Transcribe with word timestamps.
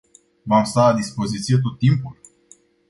V-am 0.43 0.63
stat 0.63 0.89
la 0.89 0.95
dispoziție 0.97 1.57
tot 1.57 1.77
timpul. 1.77 2.19